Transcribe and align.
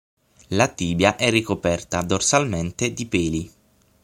La 0.47 0.67
tibia 0.73 1.15
è 1.15 1.29
ricoperta 1.29 2.01
dorsalmente 2.01 2.91
di 2.91 3.05
peli. 3.05 3.51